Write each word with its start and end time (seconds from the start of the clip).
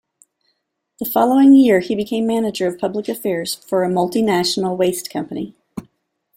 The 0.99 1.05
following 1.05 1.53
year 1.53 1.79
he 1.79 1.93
became 1.93 2.25
manager 2.25 2.65
of 2.65 2.79
public 2.79 3.07
affairs 3.07 3.53
for 3.53 3.83
a 3.83 3.87
multinational 3.87 4.75
waste 4.75 5.11
company. 5.11 5.55